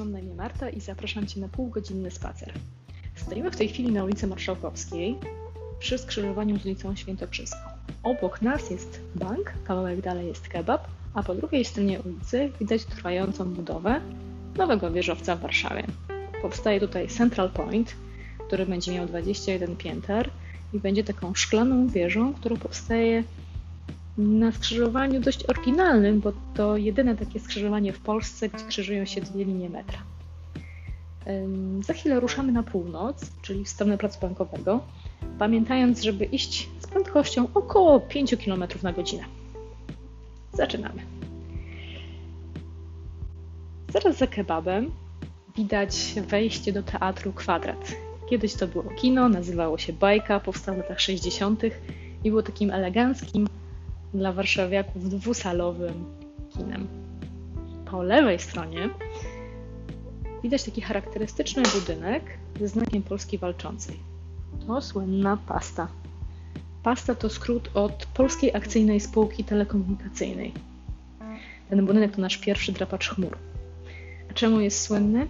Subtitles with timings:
[0.00, 2.52] mam na imię Marta i zapraszam Cię na półgodzinny spacer.
[3.14, 5.16] Stoimy w tej chwili na ulicy Marszałkowskiej
[5.78, 7.58] przy skrzyżowaniu z ulicą Świętokrzyską.
[8.02, 13.44] Obok nas jest bank, kawałek dalej jest kebab, a po drugiej stronie ulicy widać trwającą
[13.44, 14.00] budowę
[14.56, 15.86] nowego wieżowca w Warszawie.
[16.42, 17.94] Powstaje tutaj Central Point,
[18.46, 20.30] który będzie miał 21 pięter
[20.72, 23.24] i będzie taką szklaną wieżą, która powstaje
[24.18, 29.44] na skrzyżowaniu dość oryginalnym, bo to jedyne takie skrzyżowanie w Polsce, gdzie krzyżują się dwie
[29.44, 29.98] linie metra.
[31.80, 34.80] Za chwilę ruszamy na północ, czyli w stronę placu bankowego,
[35.38, 39.24] pamiętając, żeby iść z prędkością około 5 km na godzinę.
[40.52, 41.02] Zaczynamy.
[43.92, 44.90] Zaraz za kebabem
[45.56, 47.92] widać wejście do teatru Kwadrat.
[48.30, 51.62] Kiedyś to było kino, nazywało się Bajka, powstało w latach 60.
[52.24, 53.48] i było takim eleganckim,
[54.14, 56.04] dla warszawiaków dwusalowym
[56.50, 56.86] kinem.
[57.90, 58.90] Po lewej stronie
[60.42, 62.24] widać taki charakterystyczny budynek
[62.60, 63.96] ze znakiem Polski Walczącej.
[64.66, 65.88] To słynna pasta.
[66.82, 70.52] Pasta to skrót od Polskiej Akcyjnej Spółki Telekomunikacyjnej.
[71.70, 73.36] Ten budynek to nasz pierwszy drapacz chmur.
[74.30, 75.26] A czemu jest słynny?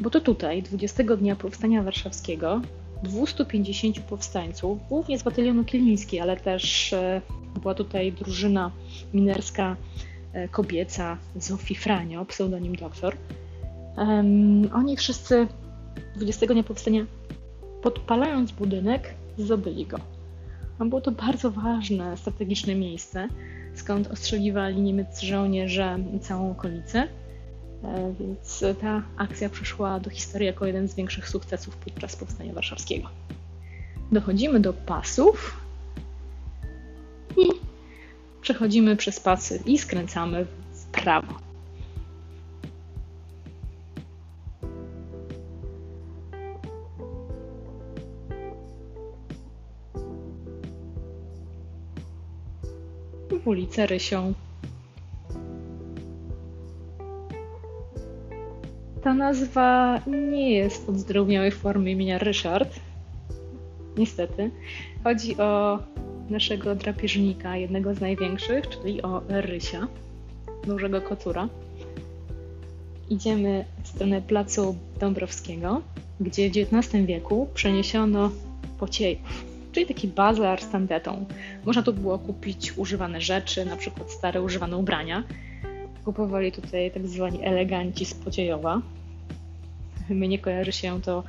[0.00, 2.60] Bo to tutaj, 20 dnia Powstania Warszawskiego,
[3.02, 7.20] 250 powstańców, głównie z batylionu Kieliński, ale też e,
[7.60, 8.70] była tutaj drużyna
[9.14, 9.76] minerska
[10.32, 13.16] e, kobieca Zofii Franio, pseudonim doktor.
[13.96, 15.46] Um, oni wszyscy
[16.16, 17.06] 20 dnia powstania,
[17.82, 19.98] podpalając budynek, zdobyli go.
[20.78, 23.28] A było to bardzo ważne, strategiczne miejsce,
[23.74, 27.08] skąd ostrzeliwali niemieccy żołnierze całą okolicę.
[27.84, 33.08] E, więc ta akcja przeszła do historii jako jeden z większych sukcesów podczas powstania warszawskiego.
[34.12, 35.68] Dochodzimy do pasów,
[37.38, 37.50] i
[38.40, 41.34] przechodzimy przez pasy i skręcamy w prawo.
[53.30, 54.34] W ulicę Rysią.
[59.08, 62.80] Ta nazwa nie jest od zdrowniałej formy imienia Ryszard.
[63.96, 64.50] Niestety.
[65.04, 65.78] Chodzi o
[66.30, 69.88] naszego drapieżnika, jednego z największych, czyli o Rysia,
[70.66, 71.48] dużego kocura.
[73.10, 75.82] Idziemy w stronę placu Dąbrowskiego,
[76.20, 78.30] gdzie w XIX wieku przeniesiono
[78.78, 81.24] pociejów, czyli taki bazar z tandetą.
[81.64, 85.24] Można tu było kupić używane rzeczy, na przykład stare używane ubrania.
[86.04, 88.82] Kupowali tutaj tak zwani eleganci z Pociejowa.
[90.10, 91.24] Mnie kojarzy się to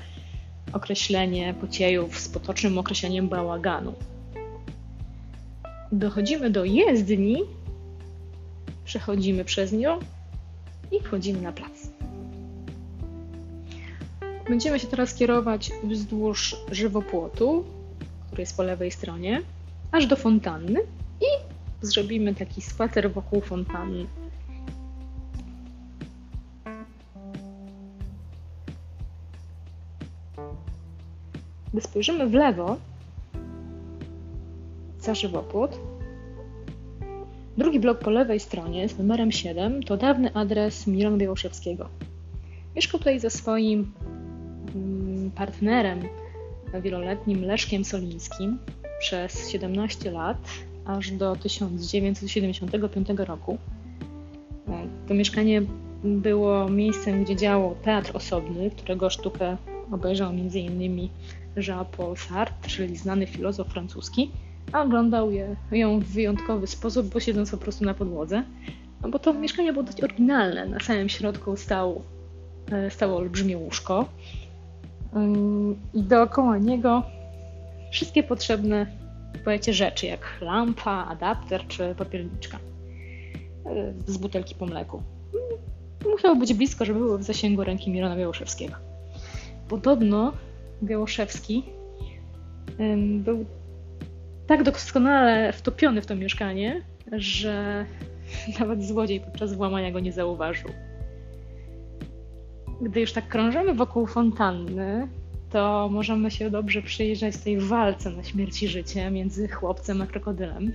[0.73, 3.94] określenie pociejów z potocznym określeniem bałaganu
[5.91, 7.44] dochodzimy do jezdni,
[8.85, 10.00] przechodzimy przez nią
[10.91, 11.72] i wchodzimy na plac.
[14.50, 17.66] Będziemy się teraz kierować wzdłuż żywopłotu,
[18.28, 19.41] który jest po lewej stronie,
[19.91, 20.79] aż do fontanny
[21.22, 21.25] i
[21.81, 24.06] zrobimy taki spacer wokół fontanny.
[31.74, 32.78] Gdy spojrzymy w lewo,
[35.00, 35.80] za żywopłot.
[37.57, 41.90] Drugi blok po lewej stronie z numerem 7 to dawny adres Milana Białoszewskiego.
[42.75, 43.91] Mieszkał tutaj ze swoim
[44.75, 46.00] mm, partnerem
[46.81, 48.57] wieloletnim Leszkiem Solińskim
[49.00, 50.38] przez 17 lat,
[50.86, 53.57] aż do 1975 roku.
[55.07, 55.62] To mieszkanie
[56.03, 59.57] było miejscem, gdzie działał teatr osobny, którego sztukę
[59.91, 61.09] obejrzał m.in.
[61.67, 64.31] Jean-Paul Sartre, czyli znany filozof francuski,
[64.71, 68.43] a oglądał je, ją w wyjątkowy sposób, bo siedząc po prostu na podłodze.
[69.01, 70.65] No bo to mieszkanie było dość oryginalne.
[70.65, 72.01] Na samym środku stał,
[72.71, 74.05] e, stało olbrzymie łóżko
[75.93, 77.03] i dookoła niego
[77.91, 78.85] wszystkie potrzebne
[79.45, 82.59] powiecie rzeczy, jak lampa, adapter czy papierniczka
[83.65, 85.03] e, z butelki po mleku.
[86.12, 88.75] Musiało być blisko, żeby były w zasięgu ręki Mirona Białoszewskiego.
[89.69, 90.33] Podobno
[90.83, 91.63] Białoszewski
[93.19, 93.45] był
[94.47, 96.81] tak doskonale wtopiony w to mieszkanie,
[97.11, 97.85] że
[98.59, 100.69] nawet złodziej podczas włamania go nie zauważył.
[102.81, 105.07] Gdy już tak krążymy wokół fontanny,
[105.49, 110.73] to możemy się dobrze przyjrzeć tej walce na śmierć i życie między chłopcem a krokodylem.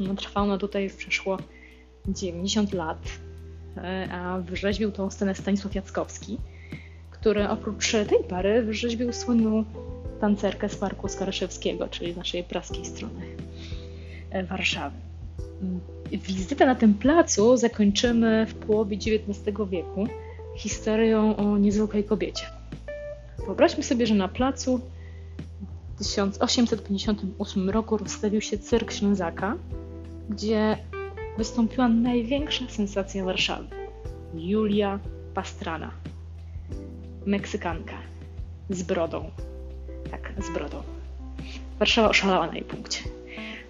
[0.00, 1.38] No, trwa ona tutaj przeszło
[2.08, 2.98] 90 lat,
[3.76, 6.38] e, a wyrzeźbił tą scenę Stanisław Jackowski,
[7.20, 9.64] który oprócz tej pary wyrzeźbił słynną
[10.20, 13.20] tancerkę z Parku Skaryszewskiego, czyli naszej praskiej strony
[14.30, 14.96] e, Warszawy.
[16.12, 20.06] Wizytę na tym placu zakończymy w połowie XIX wieku,
[20.56, 22.46] historią o niezwykłej kobiecie.
[23.46, 24.80] Wyobraźmy sobie, że na placu
[25.94, 29.56] w 1858 roku rozstawił się cyrk Ślęzaka,
[30.30, 30.76] gdzie
[31.38, 33.68] wystąpiła największa sensacja Warszawy
[34.34, 34.98] Julia
[35.34, 35.90] Pastrana,
[37.26, 37.94] Meksykanka
[38.70, 39.30] z brodą.
[40.10, 40.82] Tak, z brodą.
[41.78, 43.00] Warszawa oszalała na jej punkcie.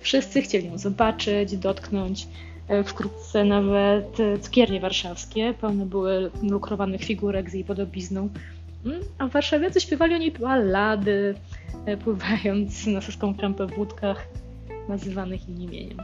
[0.00, 2.26] Wszyscy chcieli ją zobaczyć, dotknąć.
[2.68, 8.28] E, wkrótce nawet cukiernie warszawskie pełne były lukrowanych figurek z jej podobizną.
[8.86, 11.34] Mm, a w Warszawie śpiewali o niej ballady,
[11.86, 14.28] e, pływając na soską krampę w łódkach
[14.88, 15.98] nazywanych jej imieniem.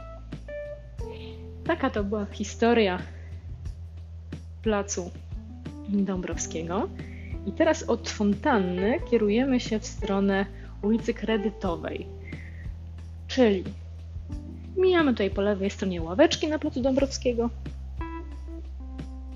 [1.63, 2.99] Taka to była historia
[4.63, 5.11] placu
[5.89, 6.89] Dąbrowskiego.
[7.47, 10.45] I teraz od fontanny kierujemy się w stronę
[10.81, 12.07] ulicy Kredytowej.
[13.27, 13.63] Czyli
[14.77, 17.49] mijamy tutaj po lewej stronie ławeczki na placu Dąbrowskiego,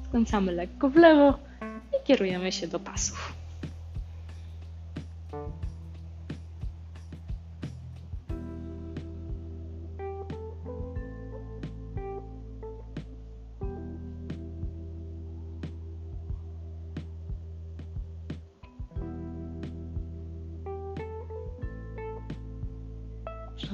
[0.07, 1.39] skręcamy lekko w lewo
[1.91, 3.40] i kierujemy się do pasów.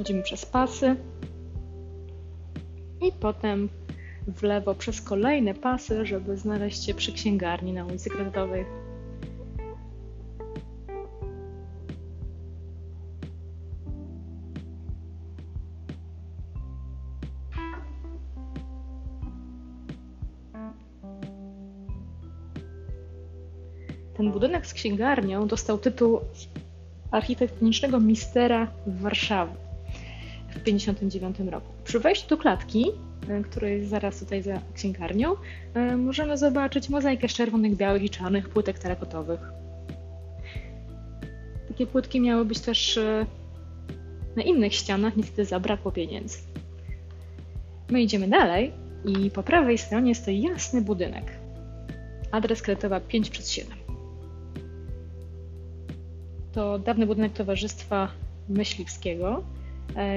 [0.07, 0.95] Przechodzimy przez pasy
[3.01, 3.69] i potem
[4.27, 8.65] w lewo przez kolejne pasy, żeby znaleźć się przy księgarni na ulicy Kredytowej.
[24.17, 26.19] Ten budynek z księgarnią dostał tytuł
[27.11, 29.66] architektonicznego mistera w Warszawie
[30.75, 31.67] 1959 roku.
[31.83, 32.85] Przy wejściu do klatki,
[33.29, 35.35] e, która jest zaraz tutaj za księgarnią,
[35.73, 39.39] e, możemy zobaczyć mozaikę z czerwonych, białych i czarnych płytek terakotowych.
[41.67, 43.25] Takie płytki miały być też e,
[44.35, 46.37] na innych ścianach, niestety zabrakło pieniędzy.
[47.89, 48.71] My idziemy dalej
[49.05, 51.31] i po prawej stronie stoi jasny budynek.
[52.31, 53.77] Adres Kretowa 5 przez 7.
[56.53, 58.11] To dawny budynek Towarzystwa
[58.49, 59.43] Myśliwskiego,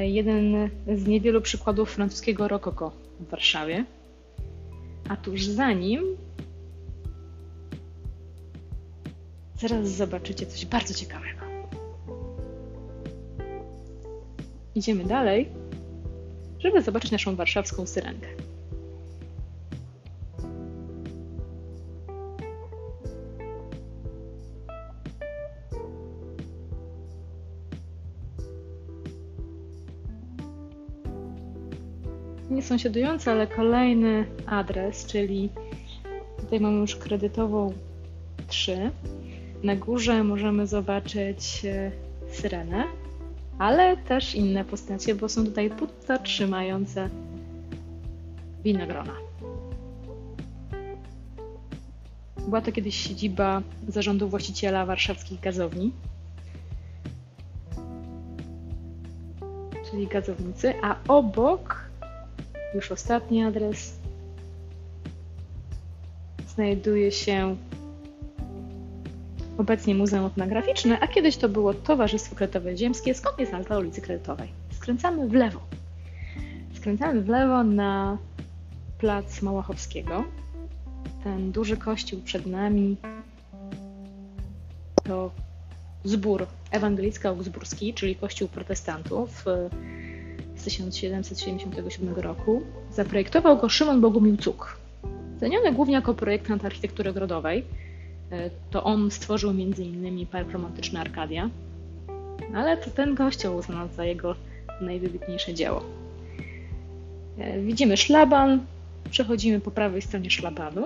[0.02, 3.84] jeden z niewielu przykładów francuskiego rokoko w Warszawie.
[5.08, 6.02] A tuż za nim
[9.60, 11.40] zaraz zobaczycie coś bardzo ciekawego.
[14.74, 15.48] Idziemy dalej,
[16.58, 18.28] żeby zobaczyć naszą warszawską syrenkę.
[32.70, 35.48] Nie sąsiadujące, ale kolejny adres, czyli
[36.40, 37.72] tutaj mamy już kredytową
[38.48, 38.90] 3.
[39.62, 41.90] Na górze możemy zobaczyć e,
[42.32, 42.84] syrenę,
[43.58, 47.08] ale też inne postacie, bo są tutaj putta trzymające
[48.64, 49.14] winogrona.
[52.38, 55.92] Była to kiedyś siedziba zarządu właściciela warszawskich gazowni.
[59.90, 61.89] Czyli gazownicy, a obok
[62.74, 63.92] już ostatni adres
[66.48, 67.56] znajduje się
[69.58, 74.48] obecnie Muzeum Etnograficzne, a kiedyś to było Towarzystwo Kredytowe Ziemskie, skąd jest nazwa ulicy Kredytowej.
[74.72, 75.60] Skręcamy w lewo.
[76.74, 78.18] Skręcamy w lewo na
[78.98, 80.24] plac Małachowskiego.
[81.24, 82.96] Ten duży kościół przed nami
[85.04, 85.30] to
[86.04, 89.44] zbór ewangelicko-augsburski, czyli kościół protestantów
[90.60, 92.62] z 1777 roku.
[92.92, 94.78] Zaprojektował go Szymon Bogumił Cuk.
[95.40, 97.64] Ceniony głównie jako projektant architektury ogrodowej,
[98.70, 100.26] to on stworzył m.in.
[100.26, 101.50] park romantyczny Arkadia,
[102.54, 104.34] ale to ten kościół uznano za jego
[104.80, 105.84] najwybitniejsze dzieło.
[107.38, 108.60] E, widzimy szlaban,
[109.10, 110.82] przechodzimy po prawej stronie szlabanu.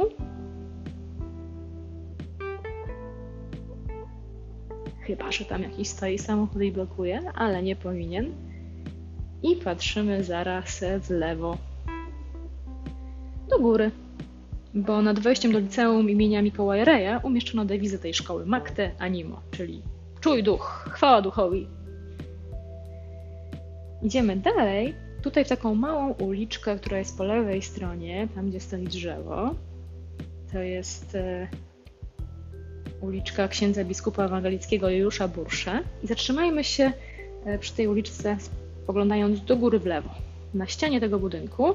[5.00, 8.33] Chyba, że tam jakiś stoi samochód i blokuje, ale nie powinien
[9.45, 11.59] i patrzymy zaraz w lewo
[13.49, 13.91] do góry,
[14.75, 19.83] bo nad wejściem do liceum imienia Mikołaja Reja umieszczono dewizę tej szkoły Makte Animo, czyli
[20.21, 21.67] czuj duch, chwała duchowi.
[24.03, 28.85] Idziemy dalej, tutaj w taką małą uliczkę, która jest po lewej stronie, tam gdzie stoi
[28.85, 29.55] drzewo.
[30.53, 31.49] To jest e,
[33.01, 35.83] uliczka księdza biskupa ewangelickiego Juliusza Bursze.
[36.03, 36.93] I zatrzymajmy się
[37.45, 38.37] e, przy tej uliczce
[38.85, 40.11] spoglądając do góry w lewo.
[40.55, 41.75] Na ścianie tego budynku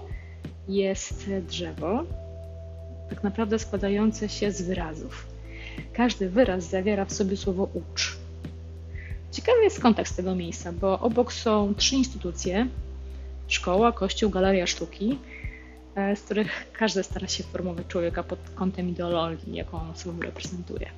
[0.68, 2.04] jest drzewo,
[3.10, 5.28] tak naprawdę składające się z wyrazów.
[5.94, 8.18] Każdy wyraz zawiera w sobie słowo ucz.
[9.32, 12.68] Ciekawy jest kontekst tego miejsca, bo obok są trzy instytucje:
[13.48, 15.18] szkoła, kościół, galeria sztuki,
[15.96, 20.90] e, z których każdy stara się formować człowieka pod kątem ideologii, jaką sobą reprezentuje.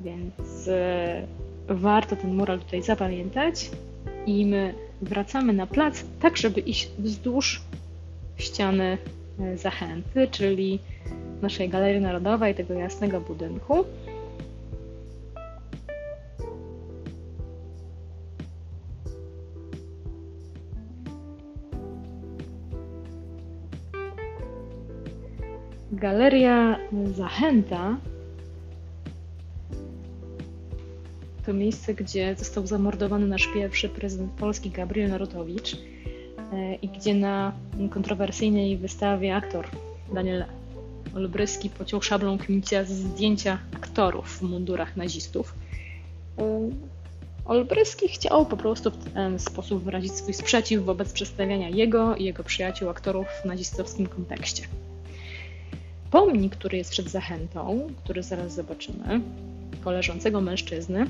[0.00, 1.26] Więc e,
[1.68, 3.70] warto ten mural tutaj zapamiętać
[4.26, 7.62] i my wracamy na plac, tak żeby iść wzdłuż
[8.36, 8.98] ściany
[9.40, 10.78] e, zachęty, czyli
[11.42, 13.84] naszej Galerii Narodowej, tego jasnego budynku.
[25.92, 26.78] Galeria
[27.14, 27.96] Zachęta
[31.46, 37.52] to miejsce, gdzie został zamordowany nasz pierwszy prezydent Polski Gabriel Narutowicz e, i gdzie na
[37.90, 39.66] kontrowersyjnej wystawie aktor
[40.14, 40.44] Daniel
[41.16, 45.54] Olbryski pociął szablą kmicia ze zdjęcia aktorów w mundurach nazistów.
[46.38, 46.70] E,
[47.44, 52.44] Olbryski chciał po prostu w ten sposób wyrazić swój sprzeciw wobec przedstawiania jego i jego
[52.44, 54.62] przyjaciół aktorów w nazistowskim kontekście.
[56.10, 59.20] Pomnik, który jest przed zachętą, który zaraz zobaczymy,
[59.86, 61.06] leżącego mężczyzny,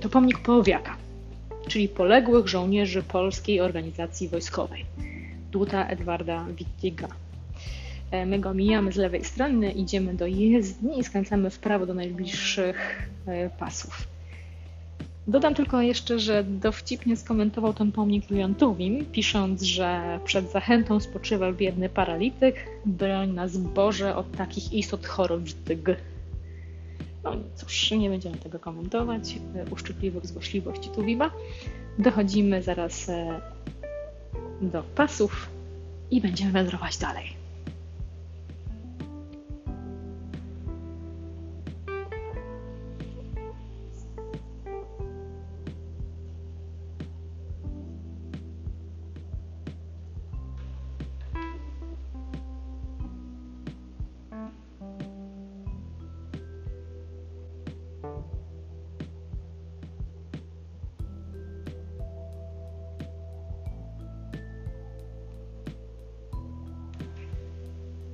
[0.00, 0.96] to pomnik Połowiaka,
[1.68, 4.84] czyli poległych żołnierzy Polskiej Organizacji Wojskowej,
[5.52, 7.08] Duta Edwarda Wittiga.
[8.10, 11.94] E, my go mijamy z lewej strony, idziemy do jezdni i skręcamy w prawo do
[11.94, 14.08] najbliższych e, pasów.
[15.26, 21.54] Dodam tylko jeszcze, że dowcipnie skomentował ten pomnik Julian Tuwim, pisząc, że przed zachętą spoczywał
[21.54, 22.54] biedny paralityk,
[22.86, 25.78] broń na zboże od takich istot chorowitych.
[27.36, 29.34] No cóż, nie będziemy tego komentować,
[29.70, 31.30] uszczypliwych złośliwości Tuwima.
[31.98, 33.40] Dochodzimy zaraz e,
[34.60, 35.48] do pasów
[36.10, 37.37] i będziemy wędrować dalej.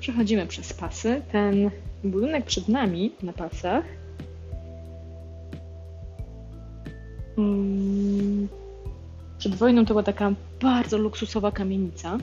[0.05, 1.23] Przechodzimy przez pasy.
[1.33, 1.71] Ten
[2.05, 3.85] budynek przed nami na pasach
[7.39, 8.49] mm,
[9.39, 12.19] przed wojną to była taka bardzo luksusowa kamienica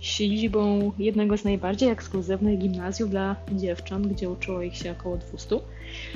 [0.00, 5.56] siedzibą jednego z najbardziej ekskluzywnych gimnazjów dla dziewcząt, gdzie uczyło ich się około 200.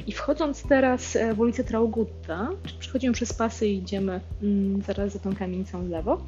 [0.06, 5.18] I wchodząc teraz e, w ulicę Traugutta, przechodzimy przez pasy i idziemy mm, zaraz za
[5.18, 6.25] tą kamienicą w lewo,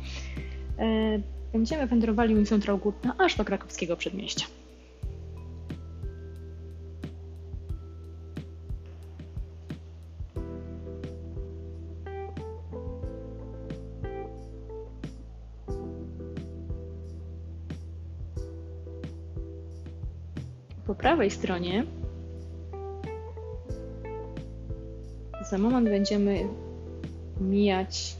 [0.79, 1.21] e,
[1.53, 4.47] będziemy wędrowali ulicą Traugutta aż do krakowskiego przedmieścia.
[21.09, 21.85] Prawej stronie
[25.51, 26.49] za moment będziemy
[27.41, 28.17] mijać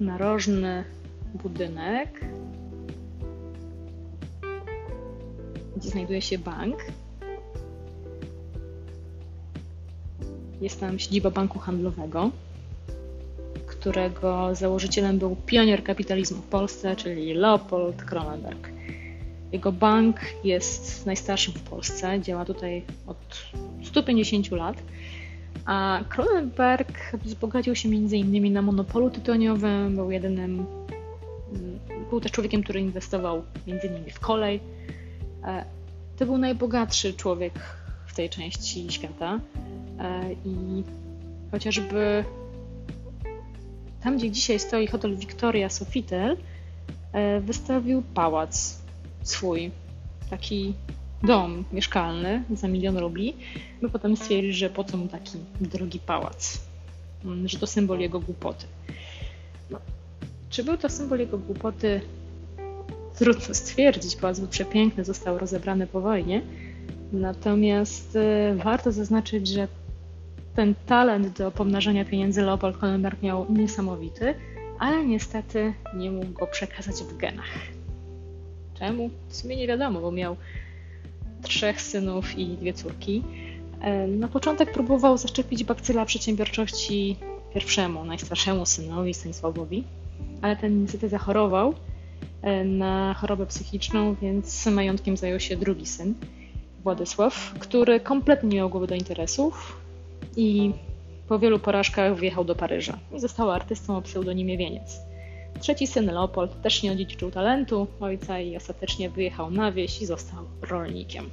[0.00, 0.84] narożny
[1.34, 2.20] budynek,
[5.76, 6.76] gdzie znajduje się bank.
[10.60, 12.30] Jest tam siedziba banku handlowego,
[13.66, 18.79] którego założycielem był pionier kapitalizmu w Polsce, czyli Leopold Kronenberg.
[19.52, 23.16] Jego bank jest najstarszym w Polsce, działa tutaj od
[23.84, 24.82] 150 lat.
[25.64, 28.52] A Kronenberg wzbogacił się m.in.
[28.52, 30.66] na monopolu tytoniowym, był jedynym,
[32.10, 34.12] był też człowiekiem, który inwestował m.in.
[34.12, 34.60] w kolej.
[35.44, 35.64] E,
[36.18, 37.52] to był najbogatszy człowiek
[38.06, 39.40] w tej części świata
[39.98, 40.84] e, i
[41.50, 42.24] chociażby
[44.02, 46.36] tam, gdzie dzisiaj stoi hotel Victoria Sofitel,
[47.12, 48.79] e, wystawił pałac
[49.22, 49.70] swój
[50.30, 50.74] taki
[51.22, 53.36] dom mieszkalny za milion rubli,
[53.82, 56.60] by potem stwierdzić, że po co mu taki drogi pałac,
[57.24, 58.66] mm, że to symbol jego głupoty.
[59.70, 59.78] No,
[60.50, 62.00] czy był to symbol jego głupoty?
[63.18, 66.42] Trudno stwierdzić, pałac był przepiękny, został rozebrany po wojnie,
[67.12, 69.68] natomiast y, warto zaznaczyć, że
[70.54, 74.34] ten talent do pomnażania pieniędzy Leopold Kollenberg miał niesamowity,
[74.78, 77.79] ale niestety nie mógł go przekazać w genach.
[78.80, 79.10] Czemu?
[79.28, 80.36] W sumie nie wiadomo, bo miał
[81.42, 83.22] trzech synów i dwie córki.
[84.08, 87.16] Na początek próbował zaszczepić bakcyla przedsiębiorczości
[87.54, 89.84] pierwszemu, najstarszemu synowi, Stanisławowi,
[90.42, 91.74] ale ten niestety zachorował
[92.64, 96.14] na chorobę psychiczną, więc majątkiem zajął się drugi syn,
[96.82, 99.80] Władysław, który kompletnie nie miał głowy do interesów
[100.36, 100.72] i
[101.28, 105.09] po wielu porażkach wjechał do Paryża i został artystą o pseudonimie Wieniec.
[105.60, 110.44] Trzeci syn Leopold też nie odziedziczył talentu ojca i ostatecznie wyjechał na wieś i został
[110.62, 111.30] rolnikiem.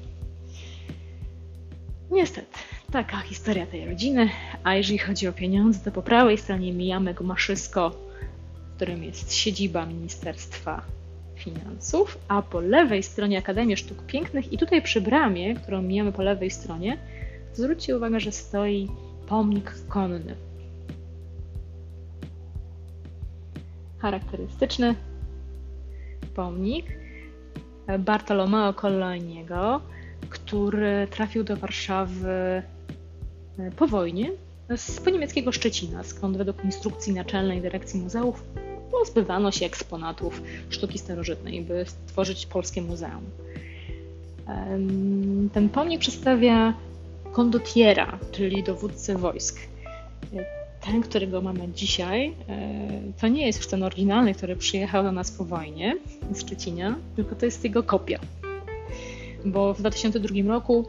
[2.12, 2.58] Niestety,
[2.92, 4.30] taka historia tej rodziny.
[4.64, 9.86] A jeżeli chodzi o pieniądze, to po prawej stronie mijamy Gomaszysko, w którym jest siedziba
[9.86, 10.82] Ministerstwa
[11.36, 16.22] Finansów, a po lewej stronie Akademię Sztuk Pięknych i tutaj przy bramie, którą mijamy po
[16.22, 16.98] lewej stronie,
[17.54, 18.88] zwróćcie uwagę, że stoi
[19.28, 20.47] pomnik konny.
[24.00, 24.96] Charakterystyczny
[26.36, 26.86] pomnik
[28.00, 29.82] Bartolomeo Coloniego,
[30.30, 32.30] który trafił do Warszawy
[33.60, 34.32] e, po wojnie
[34.76, 38.44] z poniemieckiego Szczecina, skąd według instrukcji Naczelnej Dyrekcji Muzeów
[38.92, 43.24] pozbywano się eksponatów sztuki starożytnej, by stworzyć polskie muzeum.
[45.54, 46.74] Ten pomnik przedstawia
[47.32, 49.60] kondottiera, czyli dowódcę wojsk.
[50.88, 55.32] Ten, którego mamy dzisiaj, e, to nie jest już ten oryginalny, który przyjechał do nas
[55.32, 55.98] po wojnie
[56.32, 58.20] z Szczecina, tylko to jest jego kopia
[59.46, 60.86] bo w 2002 roku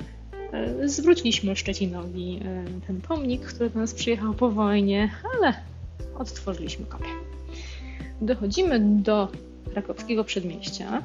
[0.53, 5.55] e, zwróciliśmy Szczecinowi e, ten pomnik, który do nas przyjechał po wojnie, ale
[6.19, 7.11] odtworzyliśmy kopię.
[8.21, 9.29] Dochodzimy do
[9.73, 11.03] krakowskiego przedmieścia.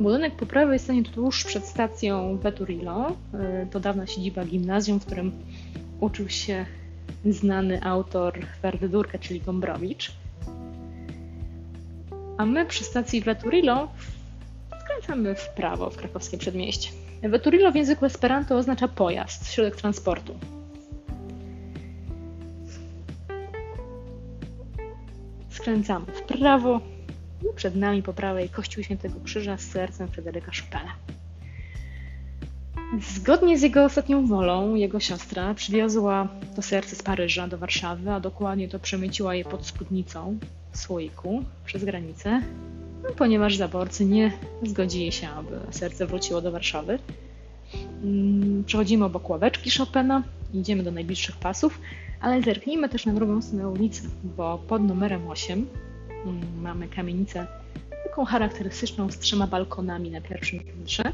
[0.00, 5.32] Budynek po prawej stronie tuż przed stacją Veturilo, e, to dawna siedziba gimnazjum, w którym
[6.00, 6.66] uczył się
[7.24, 10.12] znany autor Ferdydurka, czyli Gombrowicz.
[12.38, 13.88] A my przy stacji Veturilo
[14.84, 16.90] skręcamy w prawo w krakowskie przedmieście.
[17.22, 20.34] Veturilo w języku esperanto oznacza pojazd, środek transportu.
[25.50, 26.80] Skręcamy w prawo
[27.42, 31.19] i przed nami po prawej Kościół Świętego Krzyża z sercem Fryderyka Chopina.
[32.98, 38.20] Zgodnie z jego ostatnią wolą, jego siostra przywiozła to serce z Paryża do Warszawy, a
[38.20, 40.38] dokładnie to przemyciła je pod spódnicą
[40.72, 42.42] w słoiku przez granicę
[43.02, 46.98] no, ponieważ zaborcy nie zgodzili się, aby serce wróciło do Warszawy.
[48.02, 50.22] Mm, przechodzimy obok ławeczki Chopina,
[50.54, 51.80] idziemy do najbliższych pasów,
[52.20, 54.02] ale zerknijmy też na drugą stronę ulicy,
[54.36, 55.66] bo pod numerem 8
[56.24, 57.46] mm, mamy kamienicę
[58.08, 61.12] taką charakterystyczną z trzema balkonami na pierwszym piętrze,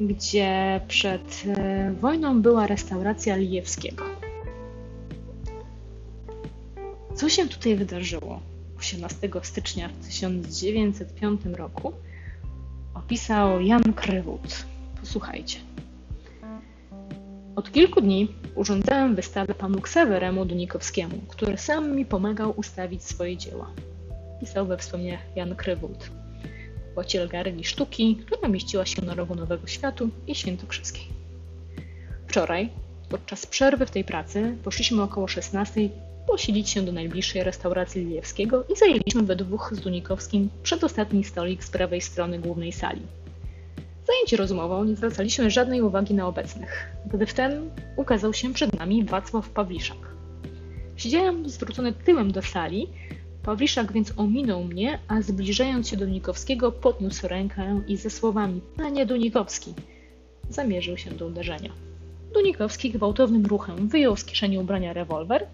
[0.00, 4.04] gdzie przed e, wojną była restauracja Lijewskiego.
[7.14, 8.40] Co się tutaj wydarzyło?
[8.78, 11.92] 18 stycznia w 1905 roku
[12.94, 14.66] opisał Jan Krywut.
[15.00, 15.58] Posłuchajcie.
[17.56, 23.70] Od kilku dni urządzałem wystawę panu Ksaweremu Dunikowskiemu, który sam mi pomagał ustawić swoje dzieła.
[24.40, 26.10] Pisał we wspomnieniach Jan Krywut,
[26.94, 31.04] właściciel galerii sztuki, która mieściła się na rogu Nowego Światu i Świętokrzyskiej.
[32.28, 32.68] Wczoraj,
[33.08, 35.88] podczas przerwy w tej pracy, poszliśmy około 16
[36.26, 41.70] posilić się do najbliższej restauracji Lijewskiego i zajęliśmy we dwóch z Dunikowskim przedostatni stolik z
[41.70, 43.02] prawej strony głównej sali.
[44.06, 49.48] Zajęci rozmową nie zwracaliśmy żadnej uwagi na obecnych, gdy wtem ukazał się przed nami Wacław
[49.48, 49.98] Pawliszak.
[50.96, 52.88] Siedziałem zwrócony tyłem do sali,
[53.42, 59.06] Pawliszak więc ominął mnie, a zbliżając się do Dunikowskiego podniósł rękę i ze słowami Panie
[59.06, 59.74] Dunikowski
[60.50, 61.72] zamierzył się do uderzenia.
[62.34, 65.46] Dunikowski gwałtownym ruchem wyjął z kieszeni ubrania rewolwer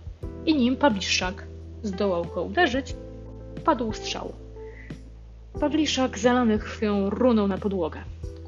[0.46, 1.46] i nim Pawliszak
[1.82, 2.94] zdołał go uderzyć,
[3.64, 4.32] padł strzał.
[5.60, 8.00] Pawliszak zalany krwią runął na podłogę.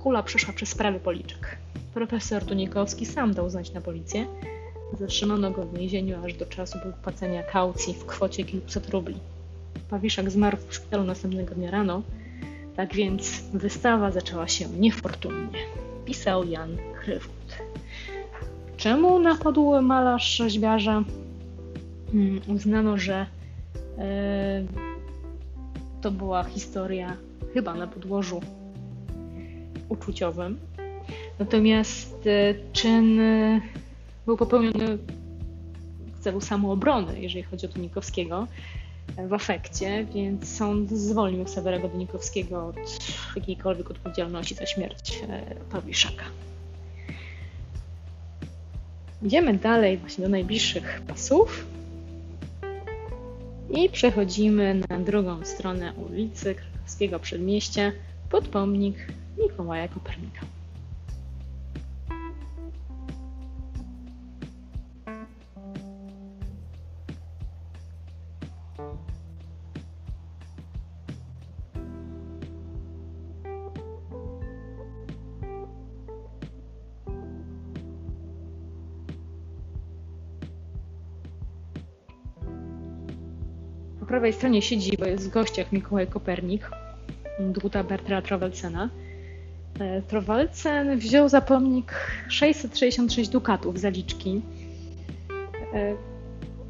[0.03, 1.57] Kula przeszła przez prawy policzek.
[1.94, 4.26] Profesor Tunikowski sam dał znać na policję.
[4.98, 9.16] Zatrzymano go w więzieniu aż do czasu wypłacenia kaucji w kwocie kilkuset rubli.
[9.90, 12.03] Pawiszak zmarł w szpitalu następnego dnia rano,
[12.76, 15.59] tak więc wystawa zaczęła się niefortunnie.
[16.05, 17.59] Pisał Jan Krywut.
[18.76, 21.05] Czemu napadł malarz rzeźbiarza?
[22.14, 23.26] Mm, uznano, że
[23.98, 24.64] e,
[26.00, 27.16] to była historia
[27.55, 28.40] chyba na podłożu
[29.88, 30.59] uczuciowym.
[31.38, 33.20] Natomiast e, czyn
[34.31, 34.99] był popełniony
[36.14, 38.47] w celu samoobrony, jeżeli chodzi o Dunikowskiego,
[39.29, 42.77] w afekcie, więc sąd zwolnił Sewerego Dunikowskiego od
[43.37, 45.23] jakiejkolwiek odpowiedzialności za śmierć
[45.71, 46.25] Pawliszaka.
[49.23, 51.66] Idziemy dalej właśnie do najbliższych pasów.
[53.71, 57.93] I przechodzimy na drugą stronę ulicy Krakowskiego Przedmieścia
[58.31, 58.97] pod pomnik
[59.38, 60.40] Mikołaja Kopernika.
[84.21, 86.71] Prawej stronie siedzi, bo jest w gościach Mikołaj Kopernik,
[87.41, 88.91] druta Bertra Trowelcena.
[89.81, 91.93] E, Trowelcen wziął za pomnik
[92.29, 94.41] 666 dukatów zaliczki,
[95.75, 95.95] e,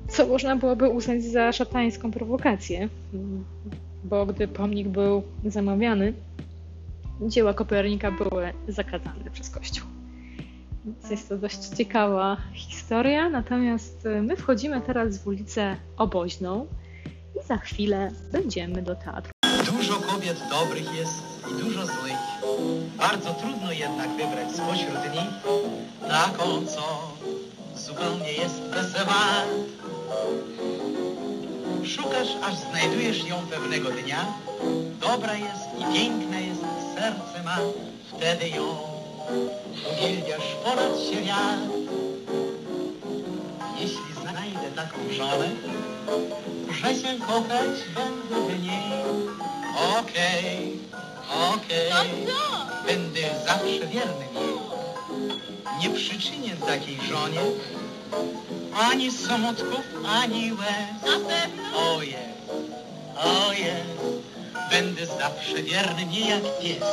[0.08, 2.88] co można byłoby uznać za szatańską prowokację,
[4.04, 6.12] bo gdy pomnik był zamawiany,
[7.20, 9.86] dzieła Kopernika były zakazane przez Kościół.
[10.84, 16.66] Więc jest to dość ciekawa historia, natomiast my wchodzimy teraz w ulicę Oboźną
[17.50, 19.32] za chwilę będziemy do teatru.
[19.72, 22.22] Dużo kobiet dobrych jest i dużo złych.
[22.96, 25.32] Bardzo trudno jednak wybrać spośród nich
[26.08, 27.12] taką, co
[27.76, 29.22] zupełnie jest wesoła.
[31.84, 34.26] Szukasz, aż znajdujesz ją pewnego dnia.
[35.00, 36.60] Dobra jest i piękna jest,
[36.94, 37.58] serce ma.
[38.16, 38.64] Wtedy ją
[39.92, 41.60] uwielbiasz ponad świat.
[43.80, 44.09] Jeśli
[45.10, 45.50] żonę,
[46.70, 48.92] że się kochać będę w niej.
[49.98, 50.78] Okej,
[51.52, 52.26] okej,
[52.86, 54.54] będę zawsze wierny jej.
[55.80, 57.40] Nie przyczynię takiej żonie
[58.80, 61.14] ani smutków, ani łez.
[61.76, 62.18] O jest,
[63.16, 64.24] o jest,
[64.70, 66.84] będę zawsze wierny nie jak pies.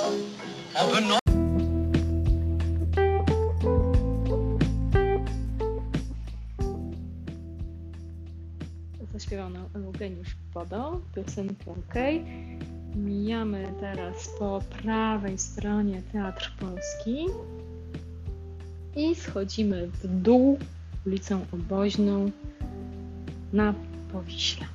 [10.08, 11.94] Eugeniusz Wodą, piosenkę OK.
[12.96, 17.26] Mijamy teraz po prawej stronie Teatr Polski
[18.96, 20.60] i schodzimy w dół
[21.06, 22.32] ulicą Oboźną
[23.54, 23.74] na
[24.12, 24.66] Powiśle.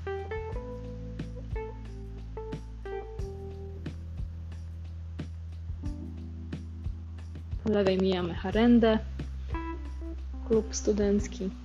[7.64, 8.98] Po lewej mijamy Harendę,
[10.48, 11.61] klub studencki.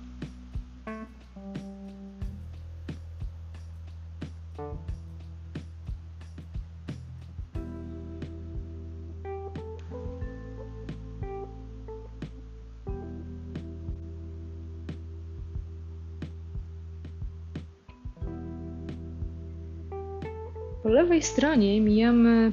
[21.18, 22.50] Po lewej stronie mijamy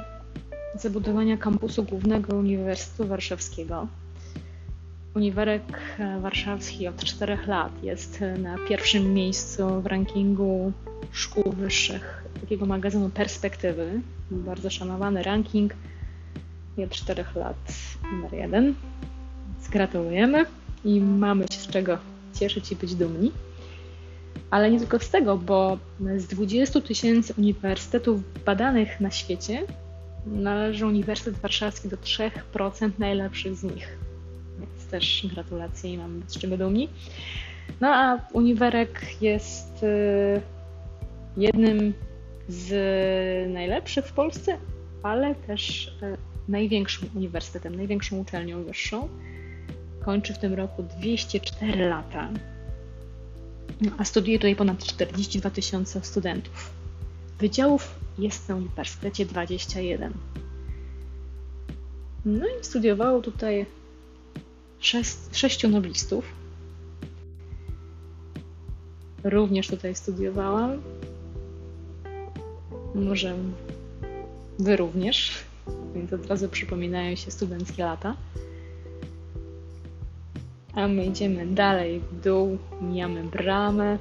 [0.75, 3.87] zabudowania kampusu głównego Uniwersytetu Warszawskiego.
[5.15, 10.71] Uniwerek Warszawski od czterech lat jest na pierwszym miejscu w rankingu
[11.11, 14.01] szkół wyższych takiego magazynu Perspektywy.
[14.31, 15.73] Bardzo szanowany ranking
[16.77, 17.73] i od czterech lat
[18.11, 18.73] numer jeden.
[19.71, 20.45] Gratulujemy
[20.85, 21.97] i mamy się z czego
[22.33, 23.31] cieszyć i być dumni.
[24.55, 25.77] Ale nie tylko z tego, bo
[26.17, 29.63] z 20 tysięcy uniwersytetów badanych na świecie
[30.25, 33.97] należy Uniwersytet Warszawski do 3% najlepszych z nich.
[34.59, 36.89] Więc też gratulacje i być z czego dumni.
[37.81, 40.41] No a Uniwerek jest y,
[41.37, 41.93] jednym
[42.47, 44.57] z najlepszych w Polsce,
[45.03, 49.09] ale też y, największym uniwersytetem, największą uczelnią wyższą.
[50.05, 52.29] Kończy w tym roku 204 lata
[53.97, 56.71] a studiuje tutaj ponad 42 tysiące studentów.
[57.39, 60.13] Wydziałów jest na uniwersytecie 21.
[62.25, 63.65] No i studiowało tutaj
[65.31, 66.25] sześciu noblistów.
[69.23, 70.81] Również tutaj studiowałam.
[72.95, 73.35] Może
[74.59, 75.31] wy również,
[75.95, 78.15] więc od razu przypominają się studenckie lata.
[80.75, 83.97] A my idziemy dalej w dół, mijamy bramę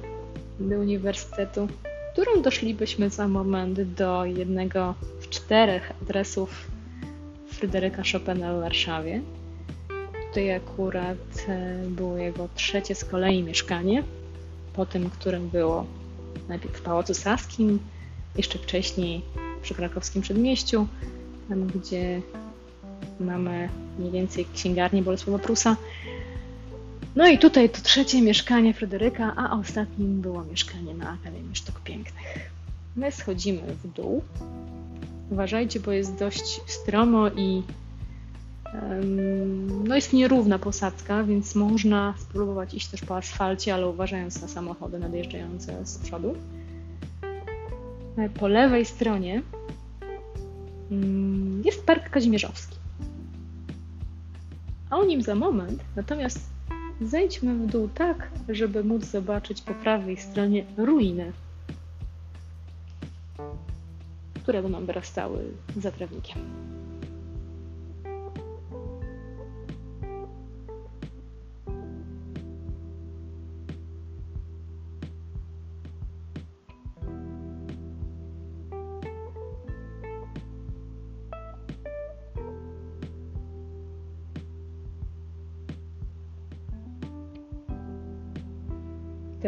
[0.59, 1.67] do uniwersytetu,
[2.13, 6.67] którą doszlibyśmy za moment do jednego z czterech adresów
[7.47, 9.21] Fryderyka Chopina w Warszawie.
[10.27, 14.03] Tutaj akurat e, było jego trzecie z kolei mieszkanie,
[14.73, 15.85] po tym, którym było
[16.47, 17.79] najpierw w Pałacu Saskim,
[18.37, 19.21] jeszcze wcześniej
[19.61, 20.87] przy krakowskim przedmieściu,
[21.49, 22.21] tam gdzie
[23.19, 25.75] mamy mniej więcej księgarnię Bolesława Prusa.
[27.15, 32.51] No i tutaj to trzecie mieszkanie Fryderyka, a ostatnim było mieszkanie na Akademii Sztuk Pięknych.
[32.95, 34.21] My schodzimy w dół.
[35.31, 37.63] Uważajcie, bo jest dość stromo i
[39.85, 44.99] no jest nierówna posadzka, więc można spróbować iść też po asfalcie, ale uważając na samochody
[44.99, 46.35] nadjeżdżające z przodu.
[48.39, 49.41] Po lewej stronie
[50.91, 52.75] um, jest Park Kazimierzowski.
[54.89, 56.54] A o nim za moment, natomiast
[57.01, 61.31] Zejdźmy w dół tak, żeby móc zobaczyć po prawej stronie ruiny,
[64.43, 65.43] które będą wyrastały
[65.77, 66.37] za trawnikiem.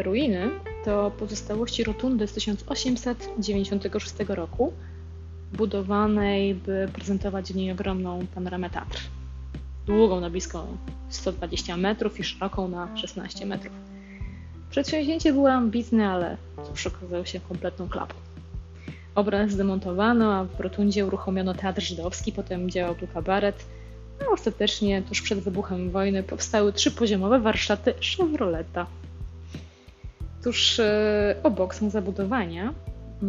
[0.07, 0.49] Ruiny
[0.85, 4.73] to pozostałości rotundy z 1896 roku,
[5.53, 8.99] budowanej, by prezentować w niej ogromną panoramę Tatr.
[9.85, 10.67] Długą na blisko
[11.09, 13.73] 120 metrów i szeroką na 16 metrów.
[14.69, 16.37] Przedsięwzięcie było ambitne, ale
[16.69, 18.15] cóż, okazało się kompletną klapą.
[19.15, 23.65] Obraz zdemontowano, a w rotundzie uruchomiono teatr żydowski, potem działał tu kabaret,
[24.21, 28.85] a ostatecznie, tuż przed wybuchem wojny, powstały trzypoziomowe warsztaty Chevroleta.
[30.47, 32.73] Tuż e, obok są zabudowania,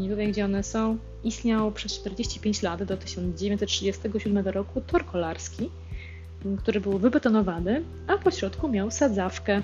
[0.09, 5.71] tutaj gdzie one są, istniał przez 45 lat do 1937 roku tor kolarski,
[6.59, 9.63] który był wybetonowany, a po środku miał sadzawkę,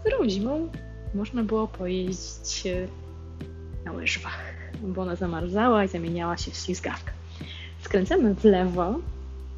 [0.00, 0.68] którą zimą
[1.14, 2.86] można było pojeździć e,
[3.84, 7.12] na łyżwach, bo ona zamarzała i zamieniała się w ślizgawkę.
[7.82, 8.94] Skręcamy w lewo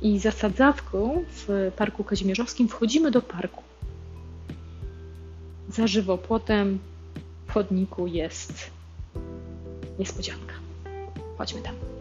[0.02, 3.62] i za sadzawką w Parku Kazimierzowskim wchodzimy do parku.
[5.68, 6.78] Za żywopłotem
[7.54, 8.70] chodniku jest
[9.98, 10.54] niespodzianka.
[11.38, 11.91] Chodźmy tam.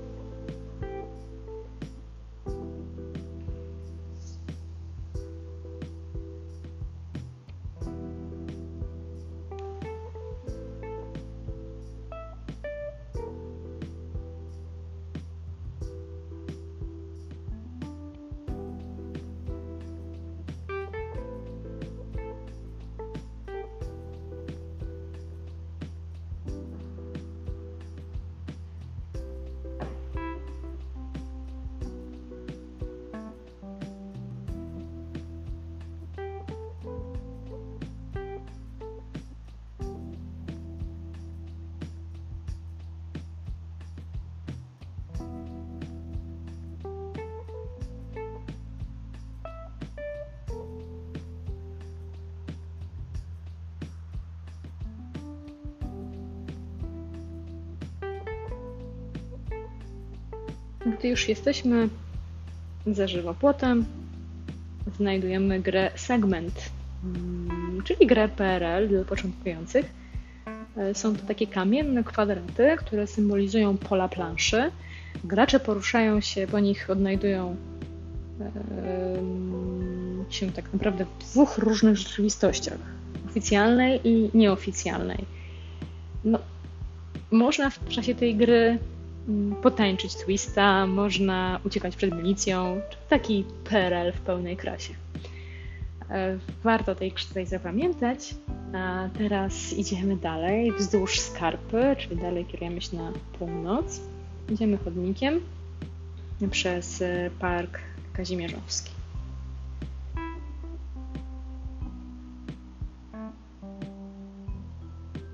[60.86, 61.90] Gdy już jesteśmy
[62.88, 63.86] za żywopłotem,
[64.98, 66.70] znajdujemy grę Segment,
[67.04, 69.94] mm, czyli grę PRL dla początkujących.
[70.78, 74.72] E, są to takie kamienne kwadraty, które symbolizują pola planszy.
[75.24, 77.56] Gracze poruszają się po nich, odnajdują
[80.30, 82.78] się tak naprawdę w dwóch różnych rzeczywistościach:
[83.30, 85.26] oficjalnej i nieoficjalnej.
[86.24, 86.40] No,
[87.32, 88.80] można w czasie tej gry
[89.62, 94.94] potańczyć twista, można uciekać przed milicją, taki PRL w pełnej krasie.
[96.10, 98.36] E, warto tej tutaj zapamiętać.
[98.74, 104.02] A teraz idziemy dalej wzdłuż skarpy, czyli dalej kierujemy się na północ.
[104.50, 105.42] Idziemy chodnikiem
[106.52, 107.80] przez e, Park
[108.14, 109.01] Kazimierzowski.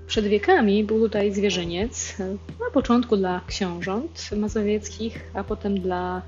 [0.08, 2.18] Przed wiekami był tutaj zwierzyniec,
[2.60, 6.22] na początku dla książąt mazowieckich, a potem dla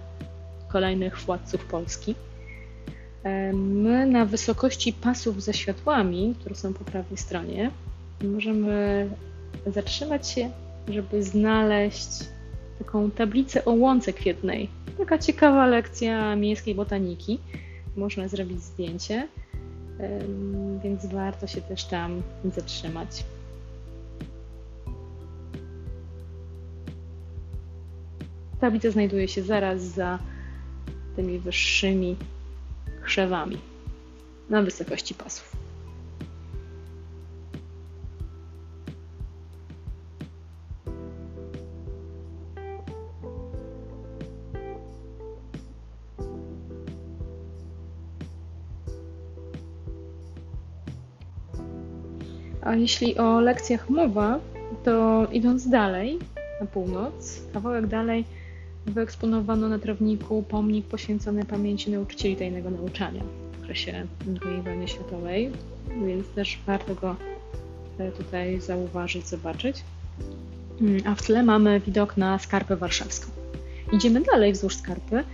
[0.69, 2.15] kolejnych władców Polski.
[3.53, 7.71] My na wysokości pasów ze światłami, które są po prawej stronie,
[8.23, 9.09] możemy
[9.67, 10.51] zatrzymać się,
[10.89, 12.09] żeby znaleźć
[12.79, 14.69] taką tablicę o łące kwietnej.
[14.99, 17.39] Taka ciekawa lekcja miejskiej botaniki.
[17.97, 19.29] Można zrobić zdjęcie,
[20.85, 23.25] więc warto się też tam zatrzymać.
[28.61, 30.19] Tablica znajduje się zaraz za
[31.17, 32.17] tymi wyższymi
[33.03, 33.59] krzewami
[34.51, 35.57] na wysokości pasów.
[52.63, 54.41] A jeśli o lekcjach mowa,
[54.85, 56.19] to idąc dalej,
[56.61, 58.25] na północ, kawałek dalej,
[58.91, 63.23] wyeksponowano na trawniku pomnik poświęcony pamięci nauczycieli tajnego nauczania
[63.53, 65.51] w okresie II wojny światowej,
[66.07, 67.17] więc też warto go
[67.99, 69.85] e, tutaj zauważyć, zobaczyć.
[70.81, 73.31] Mm, a w tle mamy widok na Skarpę Warszawską.
[73.93, 75.25] Idziemy dalej wzdłuż Skarpy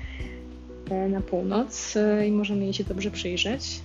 [0.90, 3.80] e, na północ e, i możemy jej się dobrze przyjrzeć.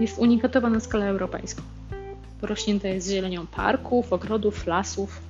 [0.00, 1.62] Jest unikatowa na skalę europejską.
[2.40, 5.20] Porośnięta jest zielenią parków, ogrodów, lasów,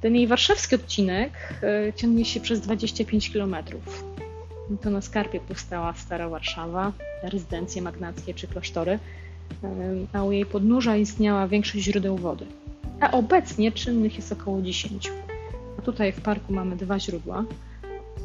[0.00, 1.32] ten jej warszawski odcinek
[1.62, 3.56] e, ciągnie się przez 25 km.
[4.82, 8.98] To na Skarpie powstała Stara Warszawa, rezydencje magnackie czy klasztory, e,
[10.12, 12.46] a u jej podnóża istniała większość źródeł wody.
[13.00, 15.10] A obecnie czynnych jest około 10.
[15.78, 17.44] A tutaj w parku mamy dwa źródła,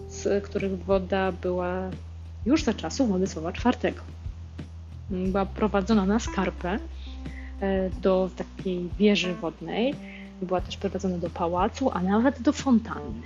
[0.09, 1.89] z których woda była
[2.45, 3.93] już za czasów Władysława IV.
[5.09, 6.79] Była prowadzona na Skarpę
[7.61, 9.95] e, do takiej wieży wodnej.
[10.41, 13.21] Była też prowadzona do pałacu, a nawet do fontanny.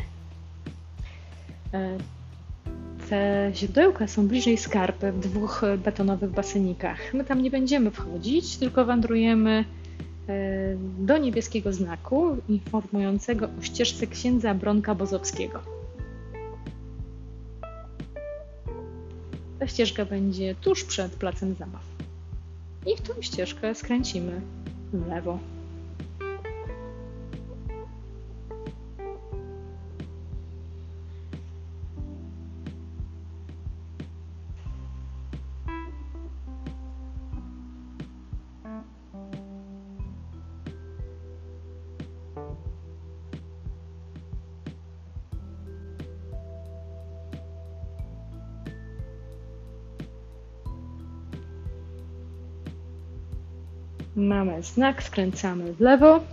[1.74, 1.98] E,
[3.10, 7.13] te źródełka są bliżej skarpy w dwóch betonowych basenikach.
[7.13, 9.65] My tam nie będziemy wchodzić, tylko wędrujemy
[11.00, 15.60] do niebieskiego znaku informującego o ścieżce księdza Bronka Bozowskiego.
[19.60, 21.82] Ta ścieżka będzie tuż przed placem zabaw.
[22.86, 24.41] I w tą ścieżkę skręcimy
[24.93, 25.39] w lewo.
[54.39, 56.23] Mamy znak, skręcamy w lewo.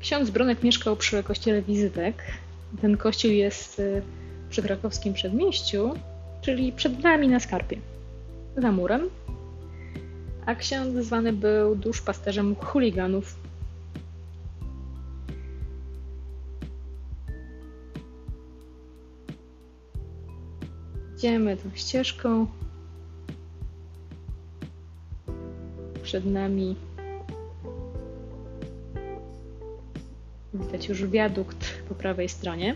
[0.00, 2.14] Ksiądz Bronek mieszkał przy kościele Wizytek.
[2.80, 4.02] Ten kościół jest y,
[4.50, 5.94] przy krakowskim przedmieściu,
[6.40, 7.78] czyli przed nami na skarpie,
[8.56, 9.10] za murem.
[10.46, 13.36] A ksiądz zwany był duszpasterzem chuliganów
[21.18, 22.46] Idziemy tą ścieżką.
[26.02, 26.76] Przed nami
[30.54, 31.56] widać już wiadukt
[31.88, 32.74] po prawej stronie.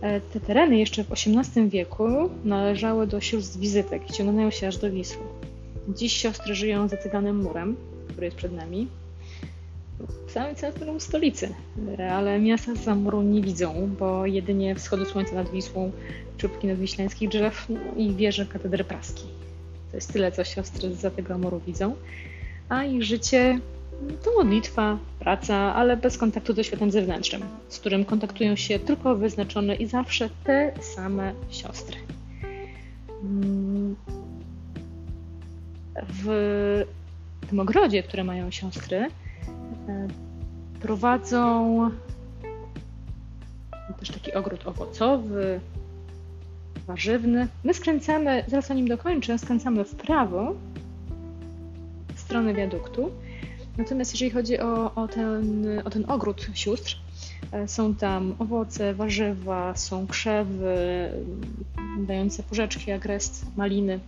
[0.00, 2.06] E, te tereny jeszcze w XVIII wieku
[2.44, 5.24] należały do sióstr wizytek i ciągnęły się aż do Wisły.
[5.88, 7.76] Dziś siostry żyją za cyganym murem,
[8.08, 8.88] który jest przed nami
[10.26, 11.54] w samym centrum stolicy,
[12.10, 15.92] ale miasta za muru nie widzą, bo jedynie wschodu słońca nad Wisłą,
[16.36, 19.26] czubki nadwiślańskich drzew no i wieże katedry praskiej.
[19.90, 21.94] To jest tyle, co siostry za tego muru widzą.
[22.68, 23.58] A ich życie
[24.24, 29.74] to modlitwa, praca, ale bez kontaktu ze światem zewnętrznym, z którym kontaktują się tylko wyznaczone
[29.74, 31.96] i zawsze te same siostry.
[36.08, 36.26] W
[37.50, 39.08] tym ogrodzie, które mają siostry,
[40.80, 41.90] prowadzą
[43.98, 45.60] też taki ogród owocowy,
[46.86, 47.48] warzywny.
[47.64, 50.54] My skręcamy, zaraz o nim dokończę, skręcamy w prawo
[52.14, 53.10] w stronę wiaduktu.
[53.78, 56.96] Natomiast jeżeli chodzi o, o, ten, o ten ogród sióstr,
[57.52, 60.76] e, są tam owoce, warzywa, są krzewy
[61.98, 64.00] dające porzeczki, agrest, maliny.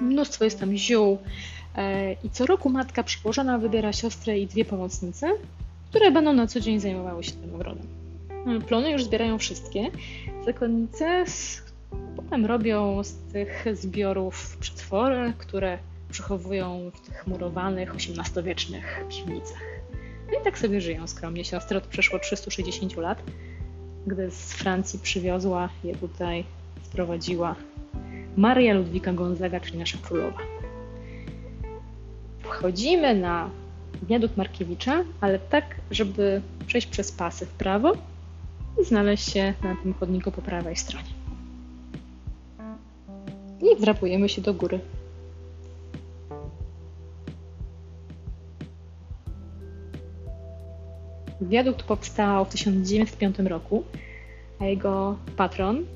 [0.00, 1.59] Mnóstwo jest tam ziół, E,
[2.24, 5.32] I co roku matka przyłożona wybiera siostrę i dwie pomocnice,
[5.90, 7.86] które będą na co dzień zajmowały się tym ogrodem.
[8.46, 9.90] E, plony już zbierają wszystkie.
[10.44, 11.24] Zakonnice
[12.16, 15.78] potem robią z tych zbiorów przetwory, które
[16.10, 19.62] przechowują w tych murowanych XVIII-wiecznych piwnicach.
[20.32, 21.44] No i tak sobie żyją skromnie.
[21.44, 23.22] Siostra od przeszło 360 lat,
[24.06, 26.44] gdy z Francji przywiozła je tutaj,
[26.82, 27.54] sprowadziła
[28.36, 30.59] Maria Ludwika Gonzaga, czyli nasza królowa
[32.50, 33.50] wchodzimy na
[34.02, 37.92] wiadukt Markiewicza, ale tak, żeby przejść przez pasy w prawo
[38.82, 41.08] i znaleźć się na tym chodniku po prawej stronie.
[43.62, 44.80] I wdrapujemy się do góry.
[51.40, 53.84] Wiadukt powstał w 1905 roku,
[54.58, 55.86] a jego patron,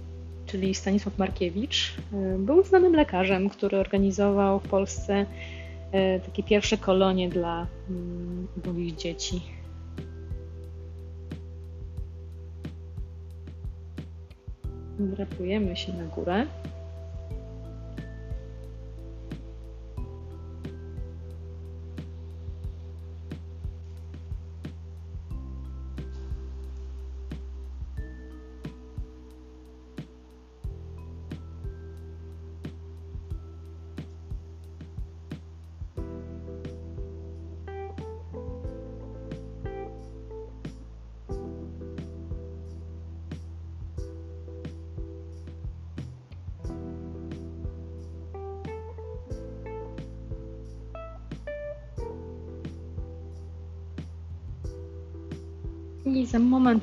[0.47, 1.95] czyli Stanisław Markiewicz,
[2.39, 5.64] był znanym lekarzem, który organizował w Polsce E,
[6.25, 7.67] takie pierwsze kolonie dla
[8.57, 9.43] ubogich mm, dzieci.
[14.99, 16.47] Drapujemy się na górę.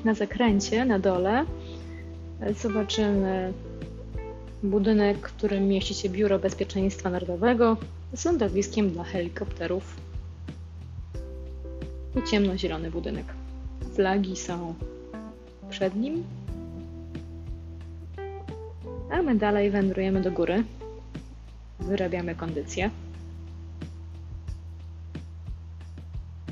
[0.05, 1.45] Na zakręcie na dole
[2.61, 3.53] zobaczymy
[4.63, 7.77] budynek, w którym mieści się Biuro Bezpieczeństwa Narodowego
[8.13, 9.95] z lądowiskiem dla helikopterów.
[12.15, 13.25] I ciemnozielony budynek.
[13.95, 14.73] Flagi są
[15.69, 16.23] przed nim.
[19.11, 20.63] A my dalej wędrujemy do góry.
[21.79, 22.89] Wyrabiamy kondycję.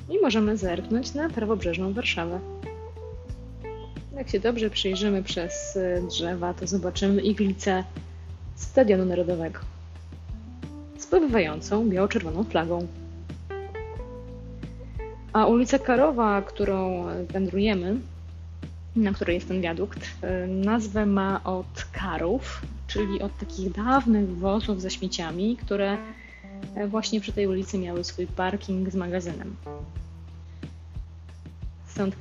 [0.10, 2.59] I możemy zerknąć na prawobrzeżną Warszawę.
[4.20, 7.84] Jak się dobrze przyjrzymy przez y, drzewa, to zobaczymy iglicę
[8.56, 9.60] Stadionu Narodowego
[10.98, 12.88] z powywającą biało-czerwoną flagą.
[15.34, 18.00] A ulica Karowa, którą wędrujemy,
[18.96, 24.82] na której jest ten wiadukt, y, nazwę ma od karów, czyli od takich dawnych wozów
[24.82, 25.98] ze śmieciami, które
[26.76, 29.56] e, właśnie przy tej ulicy miały swój parking z magazynem.
[32.00, 32.16] Stąd.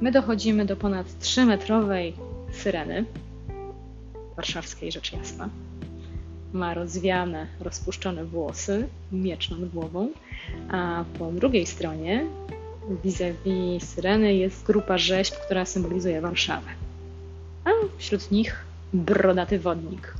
[0.00, 2.12] My dochodzimy do ponad 3-metrowej
[2.52, 3.04] syreny,
[4.36, 5.48] warszawskiej rzecz jasna.
[6.52, 10.08] Ma rozwiane, rozpuszczone włosy, miecz nad głową,
[10.70, 12.26] a po drugiej stronie
[13.04, 16.70] vis-a-vis syreny jest grupa rzeźb, która symbolizuje Warszawę.
[17.64, 20.14] A wśród nich brodaty wodnik.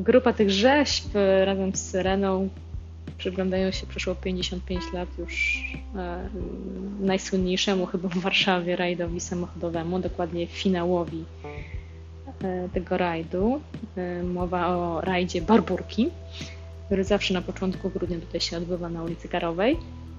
[0.00, 2.48] Grupa tych rzeźb razem z Syreną
[3.18, 5.64] przyglądają się przeszło 55 lat już
[5.96, 6.28] e,
[7.00, 11.24] najsłynniejszemu chyba w Warszawie rajdowi samochodowemu, dokładnie finałowi
[12.42, 13.60] e, tego rajdu.
[13.96, 16.10] E, mowa o rajdzie Barburki,
[16.86, 19.76] który zawsze na początku grudnia tutaj się odbywa na ulicy Karowej.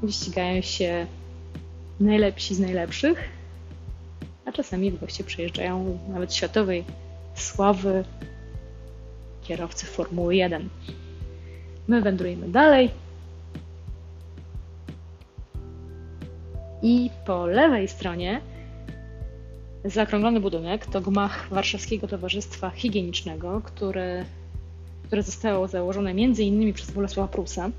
[0.10, 1.06] Ścigają się
[2.00, 3.30] najlepsi z najlepszych,
[4.46, 5.24] a czasami w goście
[6.10, 6.84] nawet światowej
[7.36, 8.04] sławy
[9.42, 10.70] kierowcy Formuły 1.
[11.88, 12.92] My wędrujemy dalej.
[16.82, 18.42] I po lewej stronie
[19.86, 24.26] zakrąglony budynek to gmach Warszawskiego Towarzystwa Higienicznego, który,
[25.04, 26.74] które zostało założone m.in.
[26.74, 27.72] przez Bolesława Prusa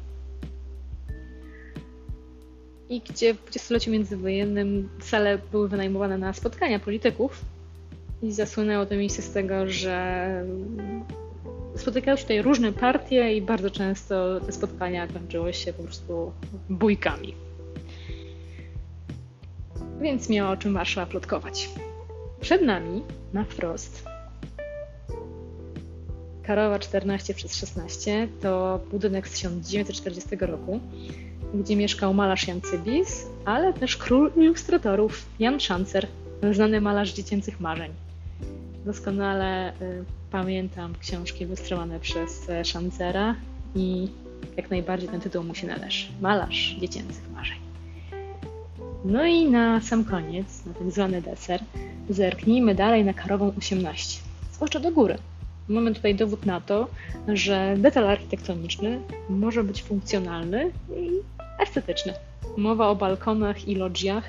[2.92, 7.44] i gdzie w dwudziestoleciu międzywojennym sale były wynajmowane na spotkania polityków
[8.22, 10.44] i zasłynęło to miejsce z tego, że
[11.76, 16.32] spotykały się tutaj różne partie i bardzo często te spotkania kończyły się po prostu
[16.68, 17.34] bójkami.
[20.00, 21.70] Więc miała o czym Warszawa plotkować.
[22.40, 23.02] Przed nami,
[23.32, 24.04] na wprost,
[26.42, 30.80] Karowa 14 przez 16 to budynek z 1940 roku,
[31.54, 36.06] gdzie mieszkał malarz Jan Cybis, ale też król ilustratorów Jan Szancer,
[36.52, 37.92] znany malarz dziecięcych marzeń.
[38.84, 43.34] Doskonale y, pamiętam książki ilustrowane przez e, Szancera
[43.74, 44.08] i
[44.56, 46.06] jak najbardziej ten tytuł mu się należy.
[46.20, 47.58] Malarz dziecięcych marzeń.
[49.04, 51.60] No i na sam koniec, na tak zwany deser,
[52.10, 54.20] zerknijmy dalej na karową 18,
[54.52, 55.18] zwłaszcza do góry.
[55.68, 56.88] Mamy tutaj dowód na to,
[57.28, 61.10] że detal architektoniczny może być funkcjonalny i
[61.62, 62.12] estetyczny.
[62.56, 64.24] Mowa o balkonach i lodżiach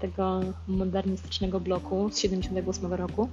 [0.00, 3.28] tego modernistycznego bloku z 78 roku,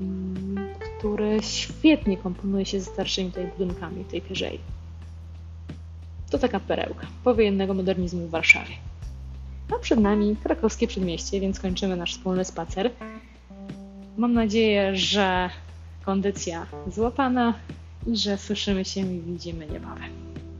[0.00, 4.58] mm, który świetnie komponuje się ze starszymi tutaj budynkami tej pierzei.
[6.30, 8.74] To taka perełka powojennego modernizmu w Warszawie.
[9.76, 12.90] A przed nami krakowskie przedmieście, więc kończymy nasz wspólny spacer.
[14.16, 15.50] Mam nadzieję, że
[16.04, 17.54] kondycja złapana
[18.06, 20.10] i że słyszymy się i widzimy niebawem.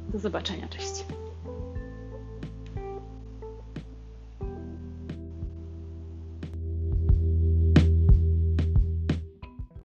[0.09, 1.05] Do zobaczenia, cześć.